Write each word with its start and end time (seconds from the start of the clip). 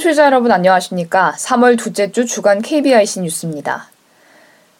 청취자 0.00 0.24
여러분 0.24 0.50
안녕하십니까? 0.50 1.34
3월 1.36 1.78
둘째 1.78 2.10
주 2.10 2.24
주간 2.24 2.62
KBIC 2.62 3.20
뉴스입니다. 3.20 3.90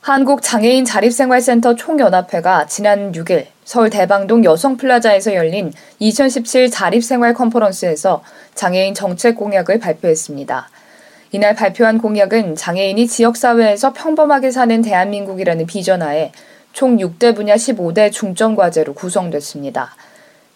한국장애인 0.00 0.86
자립생활센터 0.86 1.74
총연합회가 1.74 2.64
지난 2.64 3.12
6일 3.12 3.44
서울 3.64 3.90
대방동 3.90 4.44
여성플라자에서 4.44 5.34
열린 5.34 5.74
2017 5.98 6.70
자립생활 6.70 7.34
컨퍼런스에서 7.34 8.22
장애인 8.54 8.94
정책 8.94 9.36
공약을 9.36 9.78
발표했습니다. 9.78 10.70
이날 11.32 11.54
발표한 11.54 11.98
공약은 11.98 12.56
장애인이 12.56 13.06
지역사회에서 13.06 13.92
평범하게 13.92 14.50
사는 14.50 14.80
대한민국이라는 14.80 15.66
비전하에 15.66 16.32
총 16.72 16.96
6대 16.96 17.36
분야 17.36 17.56
15대 17.56 18.10
중점 18.10 18.56
과제로 18.56 18.94
구성됐습니다. 18.94 19.94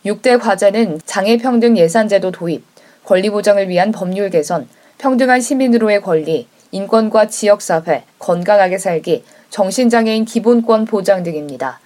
6대 0.06 0.40
과제는 0.40 1.02
장애평등 1.04 1.76
예산제도 1.76 2.30
도입, 2.30 2.73
권리 3.04 3.28
보장을 3.28 3.68
위한 3.68 3.92
법률 3.92 4.30
개선, 4.30 4.66
평등한 4.96 5.40
시민으로의 5.40 6.00
권리, 6.00 6.46
인권과 6.70 7.28
지역사회, 7.28 8.04
건강하게 8.18 8.78
살기, 8.78 9.24
정신장애인 9.50 10.24
기본권 10.24 10.86
보장 10.86 11.22
등입니다. 11.22 11.80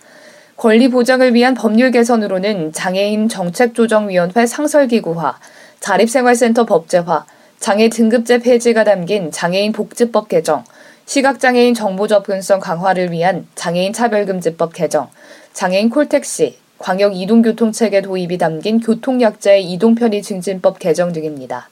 권리 0.56 0.88
보장을 0.88 1.34
위한 1.34 1.54
법률 1.54 1.90
개선으로는 1.90 2.73
장애인 2.73 3.28
정책조정위원회 3.28 4.46
상설기구화, 4.46 5.38
자립생활센터 5.80 6.65
법제화, 6.65 7.26
장애 7.59 7.88
등급제 7.88 8.38
폐지가 8.38 8.84
담긴 8.84 9.32
장애인 9.32 9.73
복지법 9.73 10.28
개정, 10.28 10.62
시각장애인 11.06 11.74
정보 11.74 12.06
접근성 12.06 12.60
강화를 12.60 13.10
위한 13.10 13.46
장애인 13.56 13.93
차별금지법 13.93 14.73
개정, 14.73 15.09
장애인 15.52 15.90
콜택시, 15.90 16.59
광역 16.79 17.16
이동교통체계 17.16 18.02
도입이 18.02 18.38
담긴 18.38 18.80
교통약자의 18.80 19.65
이동편의 19.73 20.23
증진법 20.23 20.79
개정 20.79 21.12
등입니다. 21.12 21.68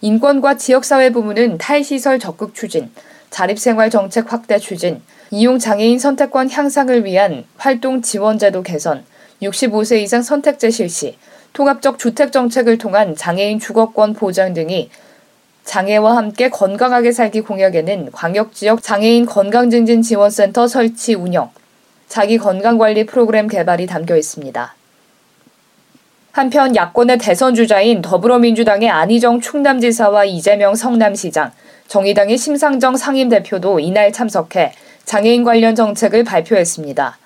인권과 0.00 0.56
지역사회 0.56 1.10
부문은 1.10 1.58
탈시설 1.58 2.18
적극 2.18 2.54
추진, 2.54 2.90
자립생활 3.30 3.90
정책 3.90 4.32
확대 4.32 4.58
추진, 4.58 5.02
이용장애인 5.30 5.98
선택권 5.98 6.50
향상을 6.50 7.04
위한 7.04 7.44
활동 7.56 8.02
지원제도 8.02 8.62
개선, 8.62 9.04
65세 9.42 10.00
이상 10.00 10.22
선택제 10.22 10.70
실시, 10.70 11.16
통합적 11.52 11.98
주택 11.98 12.32
정책을 12.32 12.78
통한 12.78 13.16
장애인 13.16 13.58
주거권 13.58 14.14
보장 14.14 14.54
등이 14.54 14.90
장애와 15.64 16.16
함께 16.16 16.48
건강하게 16.48 17.12
살기 17.12 17.42
공약에는 17.42 18.10
광역 18.12 18.54
지역 18.54 18.82
장애인 18.82 19.26
건강증진 19.26 20.02
지원센터 20.02 20.66
설치 20.68 21.14
운영, 21.14 21.50
자기 22.10 22.38
건강관리 22.38 23.06
프로그램 23.06 23.46
개발이 23.46 23.86
담겨 23.86 24.16
있습니다. 24.16 24.74
한편 26.32 26.74
야권의 26.74 27.18
대선 27.18 27.54
주자인 27.54 28.02
더불어민주당의 28.02 28.90
안희정 28.90 29.40
충남지사와 29.40 30.24
이재명 30.24 30.74
성남시장, 30.74 31.52
정의당의 31.86 32.36
심상정 32.36 32.96
상임대표도 32.96 33.78
이날 33.78 34.12
참석해 34.12 34.72
장애인 35.04 35.44
관련 35.44 35.76
정책을 35.76 36.24
발표했습니다. 36.24 37.16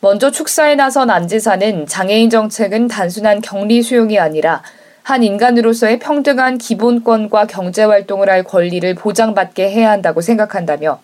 먼저 0.00 0.30
축사에 0.30 0.74
나선 0.74 1.08
안 1.08 1.26
지사는 1.26 1.86
장애인 1.86 2.28
정책은 2.28 2.88
단순한 2.88 3.40
격리 3.40 3.82
수용이 3.82 4.18
아니라 4.18 4.62
한 5.04 5.22
인간으로서의 5.22 6.00
평등한 6.00 6.58
기본권과 6.58 7.46
경제활동을 7.46 8.28
할 8.28 8.42
권리를 8.42 8.94
보장받게 8.94 9.70
해야 9.70 9.90
한다고 9.90 10.20
생각한다며 10.20 11.00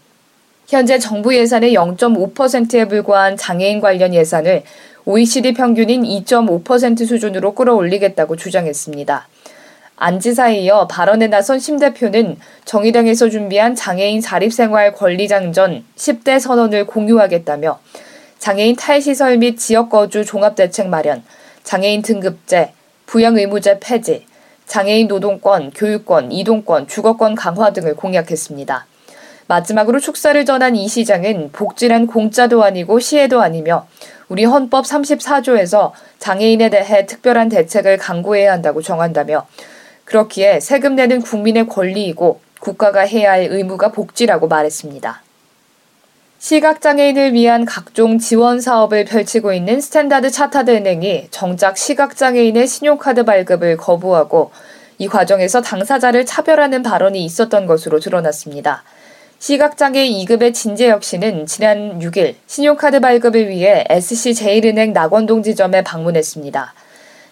현재 0.67 0.99
정부 0.99 1.35
예산의 1.35 1.75
0.5%에 1.75 2.87
불과한 2.89 3.37
장애인 3.37 3.81
관련 3.81 4.15
예산을 4.15 4.63
OECD 5.05 5.53
평균인 5.53 6.03
2.5% 6.03 7.07
수준으로 7.07 7.55
끌어올리겠다고 7.55 8.37
주장했습니다. 8.37 9.29
안 9.97 10.19
지사에 10.19 10.61
이어 10.61 10.89
발언에 10.89 11.27
나선 11.29 11.59
심 11.59 11.79
대표는 11.79 12.39
정의당에서 12.65 13.29
준비한 13.29 13.75
장애인 13.75 14.23
자립생활 14.23 14.95
권리장전 14.95 15.85
10대 15.97 16.41
선언을 16.41 16.87
공유하겠다며 16.87 17.79
장애인 18.39 18.77
탈시설 18.77 19.37
및 19.39 19.59
지역거주 19.59 20.25
종합대책 20.25 20.89
마련, 20.89 21.23
장애인 21.63 22.03
등급제, 22.03 22.73
부양의무제 23.07 23.79
폐지, 23.81 24.27
장애인 24.67 25.09
노동권, 25.09 25.71
교육권, 25.71 26.33
이동권, 26.33 26.89
주거권 26.89 27.35
강화 27.35 27.73
등을 27.73 27.95
공약했습니다. 27.95 28.87
마지막으로 29.47 30.01
축사를 30.01 30.43
전한 30.45 30.75
이 30.77 30.89
시장은 30.89 31.51
복지란 31.53 32.07
공짜도 32.07 32.63
아니고 32.63 32.99
시혜도 33.01 33.43
아니며 33.43 33.87
우리 34.29 34.45
헌법 34.45 34.85
34조에서 34.85 35.93
장애인에 36.19 36.71
대해 36.71 37.07
특별한 37.07 37.51
대책을 37.51 37.99
강구해야 37.99 38.53
한다고 38.53 38.81
정한다며 38.81 39.47
그렇기에 40.05 40.61
세금 40.61 40.95
내는 40.95 41.21
국민의 41.21 41.67
권리이고 41.69 42.41
국가가 42.61 43.01
해야 43.01 43.33
할 43.33 43.49
의무가 43.51 43.93
복지라고 43.93 44.49
말했습니다. 44.49 45.23
시각장애인을 46.39 47.33
위한 47.33 47.65
각종 47.65 48.19
지원 48.19 48.61
사업을 48.61 49.07
펼치고 49.07 49.55
있는 49.55 49.81
스탠다드 49.81 50.31
차타드 50.31 50.71
은행이 50.71 51.29
정작 51.31 51.79
시각장애인의 51.79 52.67
신용카드 52.67 53.25
발급을 53.25 53.79
거부하고 53.79 54.51
이 54.99 55.09
과정에서 55.09 55.63
당사자를 55.63 56.27
차별하는 56.27 56.83
발언이 56.83 57.25
있었던 57.25 57.67
것으로 57.67 57.99
드러났습니다. 57.99 58.85
시각장애 59.47 60.09
2급의 60.09 60.55
진재혁 60.55 61.05
씨는 61.05 61.45
지난 61.45 61.99
6일 61.99 62.35
신용카드 62.47 63.01
발급을 63.01 63.51
위해 63.51 63.85
SC제일은행 63.91 64.95
낙원동 64.95 65.43
지점에 65.43 65.85
방문했습니다. 65.85 66.73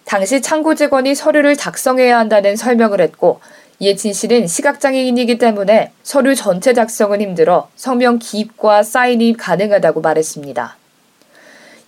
당시 0.05 0.43
창구 0.43 0.75
직원이 0.75 1.15
서류를 1.15 1.57
작성해야 1.57 2.19
한다는 2.19 2.55
설명을 2.55 3.01
했고 3.01 3.41
이에 3.79 3.97
진 3.97 4.13
씨는 4.13 4.47
시각장애인이기 4.47 5.39
때문에 5.39 5.93
서류 6.03 6.35
전체 6.35 6.75
작성은 6.75 7.23
힘들어 7.23 7.71
성명 7.77 8.19
기입과 8.19 8.83
사인이 8.83 9.35
가능하다고 9.39 10.03
말했습니다. 10.03 10.77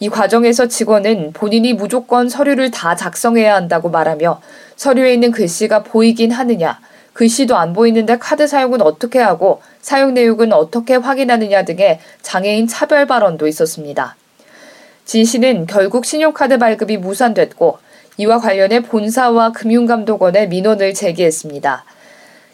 이 0.01 0.09
과정에서 0.09 0.69
직원은 0.69 1.35
본인이 1.35 1.75
무조건 1.75 2.31
서류를 2.31 2.71
다 2.71 2.97
작성해야 2.97 3.55
한다고 3.55 3.91
말하며 3.91 4.41
서류에 4.77 5.13
있는 5.13 5.33
글씨가 5.33 5.83
보이긴 5.83 6.31
하느냐, 6.31 6.81
글씨도 7.15 7.57
안 7.57 7.73
보이는데 7.73 8.19
카드 8.19 8.47
사용은 8.47 8.83
어떻게 8.83 9.19
하고 9.19 9.63
사용 9.81 10.15
내역은 10.15 10.53
어떻게 10.53 10.97
확인하느냐 10.97 11.65
등의 11.65 12.01
장애인 12.23 12.67
차별 12.67 13.07
발언도 13.07 13.49
있었습니다. 13.49 14.17
진 15.05 15.25
씨는 15.25 15.67
결국 15.67 16.05
신용카드 16.05 16.59
발급이 16.59 16.97
무산됐고 16.99 17.79
이와 18.17 18.39
관련해 18.39 18.81
본사와 18.83 19.53
금융감독원에 19.53 20.47
민원을 20.47 20.95
제기했습니다. 20.95 21.85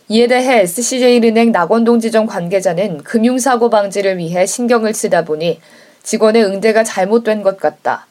이에 0.09 0.26
대해 0.26 0.62
SC제일은행 0.62 1.53
낙원동 1.53 2.00
지점 2.00 2.26
관계자는 2.26 3.04
금융사고 3.04 3.70
방지를 3.70 4.19
위해 4.19 4.44
신경을 4.44 4.93
쓰다 4.93 5.25
보니 5.25 5.60
직원의 6.03 6.44
응대가 6.44 6.82
잘못된 6.82 7.43
것 7.43 7.59
같다. 7.59 8.06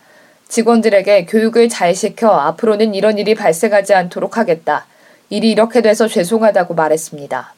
직원들에게 0.47 1.25
교육을 1.25 1.69
잘 1.69 1.93
시켜 1.93 2.29
앞으로는 2.29 2.95
이런 2.95 3.17
일이 3.17 3.35
발생하지 3.35 3.93
않도록 3.93 4.37
하겠다. 4.37 4.87
일이 5.29 5.51
이렇게 5.51 5.81
돼서 5.81 6.07
죄송하다고 6.07 6.73
말했습니다. 6.73 7.53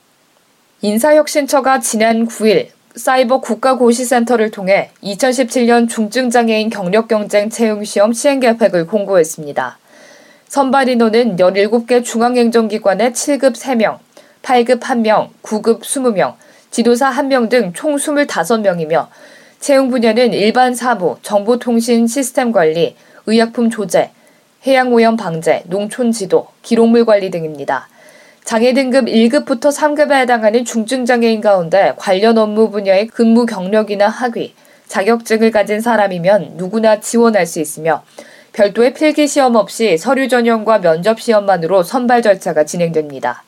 인사혁신처가 0.81 1.79
지난 1.79 2.27
9일 2.27 2.67
사이버 2.95 3.39
국가고시센터를 3.39 4.51
통해 4.51 4.89
2017년 5.03 5.87
중증장애인 5.87 6.69
경력경쟁 6.69 7.49
채용시험 7.49 8.11
시행계획을 8.11 8.87
공고했습니다. 8.87 9.77
선발 10.49 10.89
인원은 10.89 11.37
17개 11.37 12.03
중앙행정기관의 12.03 13.11
7급 13.11 13.55
3명, 13.55 13.99
8급 14.41 14.81
1명, 14.81 15.29
9급 15.41 15.79
20명, 15.81 16.33
지도사 16.71 17.11
1명 17.11 17.47
등 17.49 17.71
총 17.73 17.95
25명이며 17.95 19.07
채용 19.61 19.89
분야는 19.89 20.33
일반 20.33 20.75
사무, 20.75 21.17
정보통신 21.21 22.07
시스템 22.07 22.51
관리, 22.51 22.97
의약품 23.27 23.69
조제, 23.69 24.11
해양오염 24.65 25.17
방제, 25.17 25.63
농촌 25.65 26.11
지도, 26.11 26.47
기록물 26.61 27.03
관리 27.03 27.31
등입니다. 27.31 27.87
장애 28.43 28.73
등급 28.73 29.05
1급부터 29.05 29.75
3급에 29.75 30.11
해당하는 30.21 30.63
중증장애인 30.63 31.41
가운데 31.41 31.93
관련 31.97 32.37
업무 32.37 32.69
분야의 32.69 33.07
근무 33.07 33.47
경력이나 33.47 34.07
학위, 34.07 34.53
자격증을 34.87 35.49
가진 35.49 35.81
사람이면 35.81 36.53
누구나 36.57 36.99
지원할 36.99 37.47
수 37.47 37.59
있으며 37.59 38.03
별도의 38.53 38.93
필기 38.93 39.27
시험 39.27 39.55
없이 39.55 39.97
서류 39.97 40.27
전형과 40.27 40.81
면접 40.81 41.19
시험만으로 41.19 41.81
선발 41.81 42.21
절차가 42.21 42.65
진행됩니다. 42.65 43.43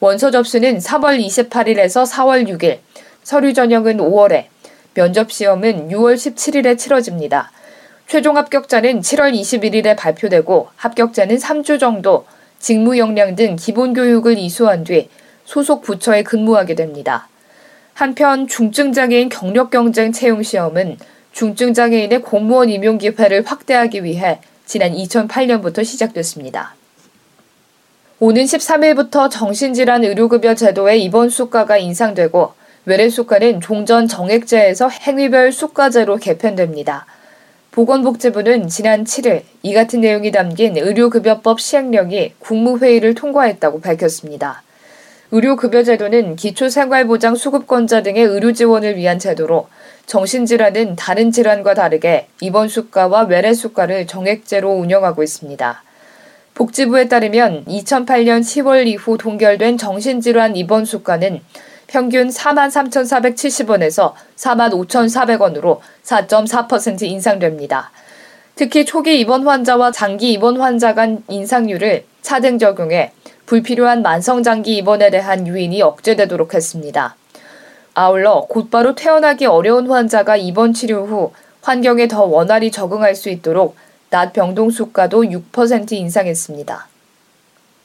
원서 0.00 0.32
접수는 0.32 0.78
3월 0.78 1.24
28일에서 1.24 2.10
4월 2.10 2.48
6일, 2.48 2.78
서류 3.22 3.52
전형은 3.54 3.98
5월에, 3.98 4.46
면접 4.94 5.30
시험은 5.30 5.90
6월 5.90 6.14
17일에 6.14 6.76
치러집니다. 6.76 7.52
최종 8.06 8.36
합격자는 8.36 9.00
7월 9.00 9.32
21일에 9.34 9.96
발표되고 9.96 10.68
합격자는 10.76 11.36
3주 11.36 11.80
정도 11.80 12.26
직무 12.58 12.98
역량 12.98 13.34
등 13.34 13.56
기본 13.56 13.92
교육을 13.94 14.38
이수한 14.38 14.84
뒤 14.84 15.08
소속 15.44 15.82
부처에 15.82 16.22
근무하게 16.22 16.74
됩니다. 16.74 17.28
한편 17.94 18.46
중증장애인 18.46 19.28
경력 19.28 19.70
경쟁 19.70 20.12
채용 20.12 20.42
시험은 20.42 20.98
중증장애인의 21.32 22.22
공무원 22.22 22.68
임용 22.68 22.98
기회를 22.98 23.44
확대하기 23.44 24.04
위해 24.04 24.40
지난 24.66 24.92
2008년부터 24.92 25.84
시작됐습니다. 25.84 26.74
오는 28.20 28.44
13일부터 28.44 29.30
정신질환 29.30 30.04
의료급여 30.04 30.54
제도의 30.54 31.02
입원 31.02 31.28
수가가 31.28 31.76
인상되고 31.76 32.52
외래 32.86 33.08
수가는 33.08 33.60
종전 33.60 34.08
정액제에서 34.08 34.88
행위별 34.88 35.52
수가제로 35.52 36.16
개편됩니다. 36.16 37.06
보건복지부는 37.74 38.68
지난 38.68 39.02
7일 39.02 39.42
이 39.64 39.74
같은 39.74 40.00
내용이 40.00 40.30
담긴 40.30 40.76
의료급여법 40.76 41.60
시행령이 41.60 42.34
국무회의를 42.38 43.16
통과했다고 43.16 43.80
밝혔습니다. 43.80 44.62
의료급여제도는 45.32 46.36
기초생활보장 46.36 47.34
수급권자 47.34 48.04
등의 48.04 48.26
의료 48.26 48.52
지원을 48.52 48.96
위한 48.96 49.18
제도로 49.18 49.66
정신질환은 50.06 50.94
다른 50.94 51.32
질환과 51.32 51.74
다르게 51.74 52.28
입원 52.40 52.68
수가와 52.68 53.22
외래 53.22 53.52
수가를 53.52 54.06
정액제로 54.06 54.70
운영하고 54.70 55.24
있습니다. 55.24 55.82
복지부에 56.54 57.08
따르면 57.08 57.64
2008년 57.64 58.42
10월 58.42 58.86
이후 58.86 59.18
동결된 59.18 59.78
정신질환 59.78 60.54
입원 60.54 60.84
수가는 60.84 61.40
평균 61.94 62.28
43,470원에서 62.28 64.14
45,400원으로 64.34 65.78
4.4% 66.02 67.02
인상됩니다. 67.02 67.92
특히 68.56 68.84
초기 68.84 69.20
입원 69.20 69.46
환자와 69.46 69.92
장기 69.92 70.32
입원 70.32 70.60
환자 70.60 70.92
간 70.92 71.22
인상률을 71.28 72.04
차등 72.20 72.58
적용해 72.58 73.12
불필요한 73.46 74.02
만성 74.02 74.42
장기 74.42 74.76
입원에 74.76 75.10
대한 75.10 75.46
유인이 75.46 75.80
억제되도록 75.82 76.54
했습니다. 76.54 77.14
아울러 77.94 78.40
곧바로 78.48 78.96
퇴원하기 78.96 79.46
어려운 79.46 79.88
환자가 79.88 80.36
입원 80.36 80.72
치료 80.72 81.06
후 81.06 81.30
환경에 81.62 82.08
더 82.08 82.24
원활히 82.24 82.72
적응할 82.72 83.14
수 83.14 83.28
있도록 83.30 83.76
낮 84.10 84.32
병동 84.32 84.70
수가도 84.70 85.22
6% 85.22 85.92
인상했습니다. 85.92 86.88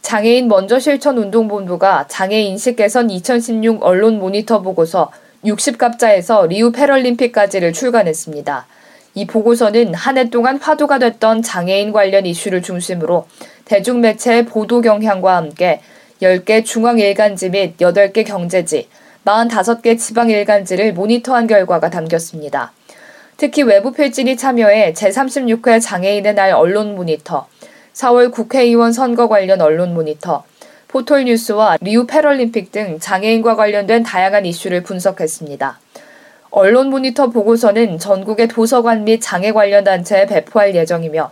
장애인 0.09 0.47
먼저 0.47 0.79
실천 0.79 1.19
운동본부가 1.19 2.07
장애 2.07 2.41
인식 2.41 2.77
개선 2.77 3.11
2016 3.11 3.83
언론 3.83 4.17
모니터 4.17 4.63
보고서 4.63 5.11
60갑자에서 5.45 6.47
리우 6.47 6.71
패럴림픽까지를 6.71 7.73
출간했습니다. 7.73 8.65
이 9.13 9.27
보고서는 9.27 9.93
한 9.93 10.17
해 10.17 10.31
동안 10.31 10.57
화두가 10.57 10.97
됐던 10.97 11.43
장애인 11.43 11.91
관련 11.91 12.25
이슈를 12.25 12.63
중심으로 12.63 13.27
대중매체의 13.65 14.47
보도 14.47 14.81
경향과 14.81 15.35
함께 15.35 15.79
10개 16.23 16.65
중앙일간지 16.65 17.51
및 17.51 17.77
8개 17.77 18.25
경제지, 18.25 18.87
45개 19.25 19.95
지방일간지를 19.95 20.93
모니터한 20.93 21.45
결과가 21.45 21.91
담겼습니다. 21.91 22.73
특히 23.37 23.61
외부 23.61 23.91
필진이 23.91 24.37
참여해 24.37 24.93
제36회 24.93 25.79
장애인의 25.79 26.33
날 26.33 26.53
언론 26.53 26.95
모니터, 26.95 27.45
4월 27.93 28.31
국회의원 28.31 28.93
선거 28.93 29.27
관련 29.27 29.61
언론 29.61 29.93
모니터, 29.93 30.43
포털뉴스와 30.87 31.77
리우 31.81 32.05
패럴림픽 32.05 32.71
등 32.71 32.99
장애인과 32.99 33.55
관련된 33.55 34.03
다양한 34.03 34.45
이슈를 34.45 34.83
분석했습니다. 34.83 35.79
언론 36.51 36.89
모니터 36.89 37.29
보고서는 37.29 37.99
전국의 37.99 38.47
도서관 38.47 39.03
및 39.03 39.19
장애 39.21 39.51
관련 39.51 39.83
단체에 39.83 40.25
배포할 40.25 40.75
예정이며 40.75 41.31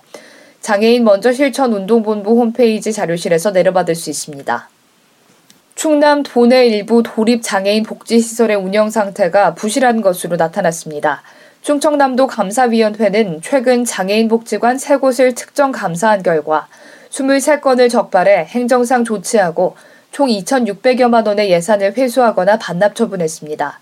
장애인 0.61 1.03
먼저 1.03 1.31
실천 1.31 1.73
운동본부 1.73 2.39
홈페이지 2.39 2.93
자료실에서 2.93 3.51
내려받을 3.51 3.95
수 3.95 4.09
있습니다. 4.09 4.69
충남 5.75 6.23
도내 6.23 6.67
일부 6.67 7.03
도립 7.03 7.41
장애인 7.41 7.83
복지시설의 7.83 8.57
운영 8.57 8.89
상태가 8.89 9.53
부실한 9.53 10.01
것으로 10.01 10.35
나타났습니다. 10.35 11.21
충청남도 11.61 12.27
감사위원회는 12.27 13.41
최근 13.41 13.83
장애인 13.83 14.27
복지관 14.27 14.77
3곳을 14.77 15.35
특정 15.35 15.71
감사한 15.71 16.23
결과 16.23 16.67
23건을 17.09 17.89
적발해 17.89 18.45
행정상 18.45 19.03
조치하고 19.03 19.75
총 20.11 20.29
2,600여만 20.29 21.27
원의 21.27 21.51
예산을 21.51 21.97
회수하거나 21.97 22.57
반납 22.57 22.95
처분했습니다. 22.95 23.79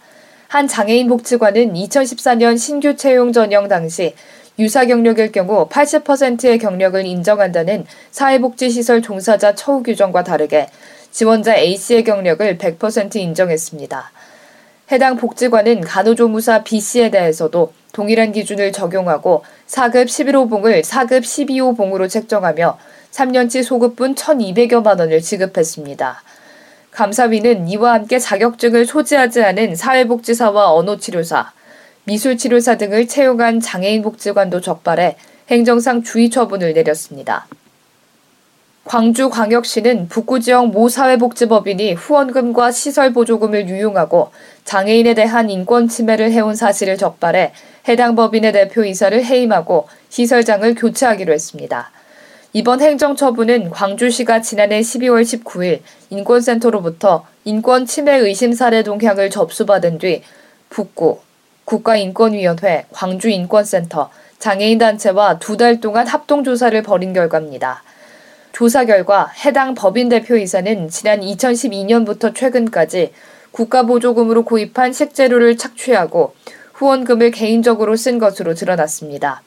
한 0.47 0.67
장애인 0.67 1.07
복지관은 1.07 1.73
2014년 1.73 2.57
신규 2.57 2.95
채용 2.95 3.31
전형 3.33 3.67
당시 3.67 4.13
유사 4.57 4.85
경력일 4.85 5.31
경우 5.31 5.67
80%의 5.67 6.59
경력을 6.59 7.05
인정한다는 7.05 7.85
사회복지시설 8.11 9.01
종사자 9.01 9.53
처우 9.53 9.83
규정과 9.83 10.23
다르게 10.23 10.69
지원자 11.11 11.55
A씨의 11.55 12.03
경력을 12.03 12.57
100% 12.57 13.17
인정했습니다. 13.17 14.11
해당 14.91 15.17
복지관은 15.17 15.81
간호조무사 15.81 16.63
B씨에 16.63 17.09
대해서도 17.09 17.73
동일한 17.91 18.31
기준을 18.31 18.71
적용하고 18.71 19.43
4급 19.67 20.05
11호봉을 20.05 20.83
4급 20.83 21.21
12호봉으로 21.21 22.07
책정하며 22.07 22.77
3년치 23.11 23.63
소급분 23.63 24.13
1,200여만 24.13 24.99
원을 24.99 25.21
지급했습니다. 25.21 26.21
감사위는 26.91 27.67
이와 27.67 27.93
함께 27.93 28.19
자격증을 28.19 28.85
소지하지 28.85 29.41
않은 29.41 29.75
사회복지사와 29.75 30.73
언어치료사, 30.73 31.51
미술치료사 32.03 32.77
등을 32.77 33.07
채용한 33.07 33.61
장애인 33.61 34.03
복지관도 34.03 34.61
적발해 34.61 35.15
행정상 35.49 36.03
주의 36.03 36.29
처분을 36.29 36.73
내렸습니다. 36.73 37.47
광주광역시는 38.85 40.09
북구지역 40.09 40.67
모 40.69 40.89
사회복지법인이 40.89 41.93
후원금과 41.93 42.71
시설보조금을 42.71 43.67
유용하고 43.67 44.29
장애인에 44.63 45.15
대한 45.15 45.49
인권 45.49 45.87
침해를 45.87 46.31
해온 46.31 46.55
사실을 46.55 46.95
적발해 46.95 47.51
해당 47.87 48.15
법인의 48.15 48.53
대표이사를 48.53 49.25
해임하고 49.25 49.87
시설장을 50.09 50.75
교체하기로 50.75 51.33
했습니다. 51.33 51.91
이번 52.53 52.79
행정처분은 52.79 53.71
광주시가 53.71 54.41
지난해 54.41 54.79
12월 54.81 55.23
19일 55.23 55.79
인권센터로부터 56.11 57.25
인권 57.43 57.87
침해 57.87 58.15
의심 58.17 58.53
사례 58.53 58.83
동향을 58.83 59.31
접수받은 59.31 59.97
뒤 59.97 60.21
북구, 60.69 61.19
국가인권위원회, 61.65 62.85
광주인권센터, 62.91 64.11
장애인단체와 64.37 65.39
두 65.39 65.57
달 65.57 65.81
동안 65.81 66.05
합동조사를 66.05 66.81
벌인 66.83 67.13
결과입니다. 67.13 67.81
조사 68.55 68.85
결과 68.85 69.27
해당 69.43 69.75
법인 69.75 70.07
대표 70.07 70.37
이사는 70.37 70.87
지난 70.87 71.19
2012년부터 71.19 72.33
최근까지 72.33 73.11
국가보조금으로 73.51 74.45
구입한 74.45 74.93
식재료를 74.93 75.57
착취하고 75.57 76.33
후원금을 76.71 77.31
개인적으로 77.31 77.97
쓴 77.97 78.17
것으로 78.17 78.53
드러났습니다. 78.53 79.41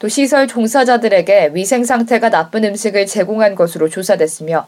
또 0.00 0.08
시설 0.08 0.48
종사자들에게 0.48 1.52
위생 1.54 1.84
상태가 1.84 2.28
나쁜 2.28 2.64
음식을 2.64 3.06
제공한 3.06 3.54
것으로 3.54 3.88
조사됐으며 3.88 4.66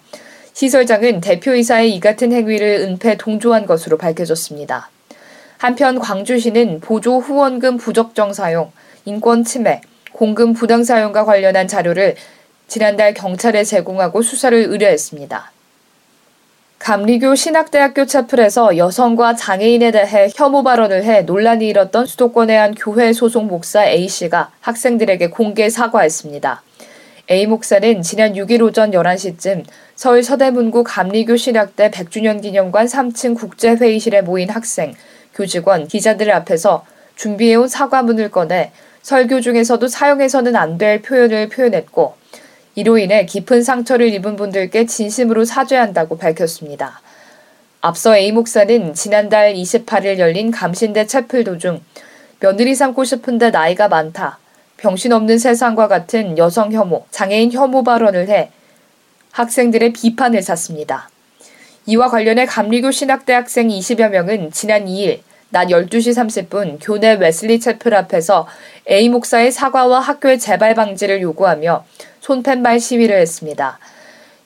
시설장은 0.52 1.20
대표이사의 1.20 1.92
이 1.92 1.98
같은 1.98 2.30
행위를 2.30 2.82
은폐 2.82 3.16
동조한 3.16 3.66
것으로 3.66 3.98
밝혀졌습니다. 3.98 4.90
한편 5.58 5.98
광주시는 5.98 6.78
보조 6.78 7.18
후원금 7.18 7.78
부적정 7.78 8.32
사용, 8.32 8.70
인권 9.06 9.42
침해, 9.42 9.80
공금 10.12 10.52
부당 10.52 10.84
사용과 10.84 11.24
관련한 11.24 11.66
자료를 11.66 12.14
지난달 12.72 13.12
경찰에 13.12 13.64
제공하고 13.64 14.22
수사를 14.22 14.56
의뢰했습니다. 14.56 15.52
감리교 16.78 17.34
신학대학교 17.34 18.06
채플에서 18.06 18.78
여성과 18.78 19.34
장애인에 19.36 19.90
대해 19.90 20.30
혐오 20.34 20.62
발언을 20.62 21.04
해 21.04 21.20
논란이 21.20 21.68
일었던 21.68 22.06
수도권의 22.06 22.56
한 22.56 22.74
교회 22.74 23.12
소속 23.12 23.44
목사 23.44 23.84
A씨가 23.84 24.52
학생들에게 24.60 25.28
공개 25.28 25.68
사과했습니다. 25.68 26.62
A 27.30 27.44
목사는 27.44 28.00
지난 28.00 28.32
6일 28.32 28.62
오전 28.62 28.92
11시쯤 28.92 29.66
서울 29.94 30.22
서대문구 30.22 30.82
감리교 30.84 31.36
신학대 31.36 31.90
100주년 31.90 32.40
기념관 32.40 32.86
3층 32.86 33.36
국제회의실에 33.36 34.22
모인 34.22 34.48
학생, 34.48 34.94
교직원, 35.34 35.88
기자들 35.88 36.32
앞에서 36.32 36.86
준비해온 37.16 37.68
사과문을 37.68 38.30
꺼내 38.30 38.72
설교 39.02 39.42
중에서도 39.42 39.86
사용해서는 39.86 40.56
안 40.56 40.78
될 40.78 41.02
표현을 41.02 41.50
표현했고 41.50 42.21
이로 42.74 42.96
인해 42.96 43.26
깊은 43.26 43.62
상처를 43.62 44.14
입은 44.14 44.36
분들께 44.36 44.86
진심으로 44.86 45.44
사죄한다고 45.44 46.16
밝혔습니다. 46.16 47.02
앞서 47.82 48.16
A 48.16 48.32
목사는 48.32 48.94
지난달 48.94 49.54
28일 49.54 50.18
열린 50.18 50.50
감신대 50.50 51.06
채플 51.06 51.44
도중 51.44 51.82
며느리 52.40 52.74
삼고 52.74 53.04
싶은데 53.04 53.50
나이가 53.50 53.88
많다. 53.88 54.38
병신 54.78 55.12
없는 55.12 55.38
세상과 55.38 55.86
같은 55.86 56.38
여성 56.38 56.72
혐오, 56.72 57.04
장애인 57.10 57.52
혐오 57.52 57.84
발언을 57.84 58.28
해 58.28 58.50
학생들의 59.32 59.92
비판을 59.92 60.42
샀습니다. 60.42 61.10
이와 61.86 62.08
관련해 62.08 62.46
감리교 62.46 62.90
신학대 62.90 63.32
학생 63.32 63.68
20여 63.68 64.08
명은 64.08 64.50
지난 64.52 64.86
2일 64.86 65.20
낮 65.52 65.66
12시 65.68 66.48
30분 66.48 66.78
교내 66.80 67.12
웨슬리 67.12 67.60
채플 67.60 67.94
앞에서 67.94 68.48
A 68.90 69.10
목사의 69.10 69.52
사과와 69.52 70.00
학교의 70.00 70.38
재발 70.38 70.74
방지를 70.74 71.20
요구하며 71.20 71.84
손팻말 72.20 72.80
시위를 72.80 73.20
했습니다. 73.20 73.78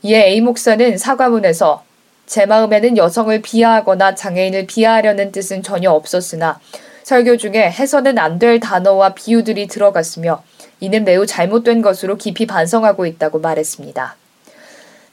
이에 0.03 0.27
A 0.27 0.41
목사는 0.41 0.99
사과문에서 0.99 1.85
제 2.27 2.45
마음에는 2.45 2.97
여성을 2.97 3.41
비하하거나 3.41 4.17
장애인을 4.17 4.67
비하하려는 4.67 5.31
뜻은 5.31 5.63
전혀 5.63 5.93
없었으나 5.93 6.59
설교 7.05 7.37
중에 7.37 7.71
해서는 7.71 8.19
안 8.19 8.41
될 8.41 8.59
단어와 8.59 9.15
비유들이 9.15 9.69
들어갔으며 9.69 10.43
이는 10.81 11.05
매우 11.05 11.25
잘못된 11.25 11.83
것으로 11.83 12.17
깊이 12.17 12.47
반성하고 12.47 13.07
있다고 13.07 13.39
말했습니다. 13.39 14.17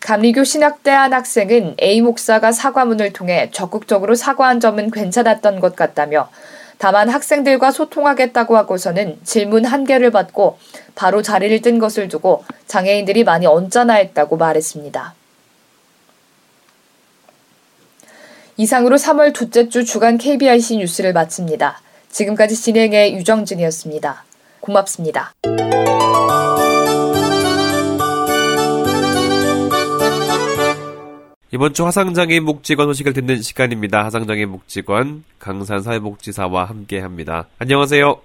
감리교 0.04 0.44
신학대 0.44 0.92
한 0.92 1.14
학생은 1.14 1.78
A 1.82 2.02
목사가 2.02 2.52
사과문을 2.52 3.14
통해 3.14 3.50
적극적으로 3.54 4.16
사과한 4.16 4.60
점은 4.60 4.92
괜찮았던 4.92 5.62
것 5.62 5.78
같다며 5.78 6.30
다만 6.78 7.08
학생들과 7.08 7.72
소통하겠다고 7.72 8.58
하고서는 8.58 9.20
질문 9.24 9.64
한 9.64 9.86
개를 9.86 10.12
받고 10.12 10.58
바로 10.94 11.22
자리를 11.22 11.62
뜬 11.62 11.80
것을 11.80 12.10
두고 12.10 12.44
장애인들이 12.68 13.24
많이 13.24 13.46
언짢아했다고 13.46 14.36
말했습니다. 14.36 15.16
이상으로 18.58 18.98
3월 18.98 19.34
둘째 19.34 19.70
주 19.70 19.86
주간 19.86 20.18
KBIC 20.18 20.78
뉴스를 20.80 21.14
마칩니다. 21.14 21.80
지금까지 22.10 22.58
진행의 22.58 23.16
유정진이었습니다. 23.16 24.26
고맙습니다. 24.60 25.34
이번 31.54 31.72
주 31.74 31.86
화상장애인 31.86 32.44
목직원 32.46 32.88
소식을 32.88 33.14
듣는 33.14 33.44
시간입니다. 33.44 34.04
화상장애인 34.06 34.50
목직원 34.50 35.24
강산 35.38 35.82
사회복지사와 35.82 36.66
함께합니다. 36.66 37.46
안녕하세요. 37.60 38.20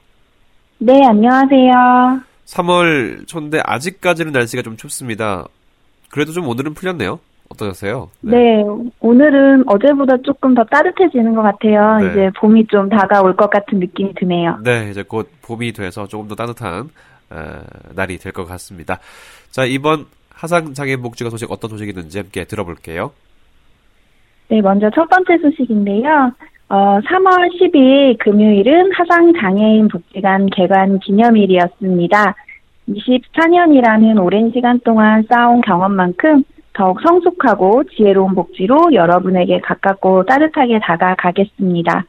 네, 0.78 1.04
안녕하세요. 1.06 2.22
3월 2.46 3.26
초인데 3.26 3.60
아직까지는 3.62 4.32
날씨가 4.32 4.62
좀 4.62 4.78
춥습니다. 4.78 5.44
그래도 6.10 6.32
좀 6.32 6.48
오늘은 6.48 6.72
풀렸네요. 6.72 7.18
어떠셨어요? 7.50 8.08
네. 8.22 8.38
네. 8.38 8.64
오늘은 9.00 9.64
어제보다 9.68 10.16
조금 10.24 10.54
더 10.54 10.64
따뜻해지는 10.64 11.34
것 11.34 11.42
같아요. 11.42 11.98
네. 11.98 12.10
이제 12.10 12.30
봄이 12.40 12.66
좀 12.68 12.88
다가올 12.88 13.36
것 13.36 13.50
같은 13.50 13.78
느낌이 13.78 14.14
드네요. 14.14 14.58
네, 14.64 14.88
이제 14.90 15.02
곧 15.02 15.30
봄이 15.42 15.72
돼서 15.72 16.06
조금 16.06 16.28
더 16.28 16.34
따뜻한 16.34 16.88
어, 17.30 17.60
날이 17.94 18.16
될 18.16 18.32
것 18.32 18.46
같습니다. 18.46 18.98
자, 19.50 19.66
이번 19.66 20.06
하상 20.38 20.72
장애인 20.72 21.02
복지관 21.02 21.30
소식 21.30 21.50
어떤 21.50 21.70
소식이 21.70 21.90
있는지 21.90 22.18
함께 22.18 22.44
들어볼게요. 22.44 23.10
네, 24.48 24.60
먼저 24.60 24.88
첫 24.94 25.08
번째 25.10 25.36
소식인데요. 25.38 26.32
어, 26.68 27.00
3월 27.00 27.50
10일 27.60 28.18
금요일은 28.18 28.92
하상장애인 28.92 29.88
복지관 29.88 30.46
개관 30.50 31.00
기념일이었습니다. 31.00 32.34
24년이라는 32.88 34.22
오랜 34.22 34.52
시간 34.52 34.78
동안 34.80 35.24
쌓아온 35.28 35.60
경험만큼 35.60 36.44
더욱 36.72 37.00
성숙하고 37.02 37.82
지혜로운 37.84 38.34
복지로 38.34 38.92
여러분에게 38.92 39.60
가깝고 39.60 40.24
따뜻하게 40.24 40.78
다가가겠습니다. 40.80 42.04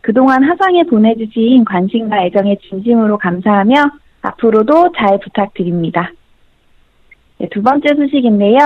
그동안 0.00 0.42
하상에 0.42 0.84
보내주신 0.84 1.64
관심과 1.64 2.24
애정에 2.24 2.56
진심으로 2.68 3.18
감사하며 3.18 3.74
앞으로도 4.22 4.92
잘 4.96 5.18
부탁드립니다. 5.20 6.10
네, 7.44 7.48
두 7.50 7.62
번째 7.62 7.94
소식인데요. 7.94 8.58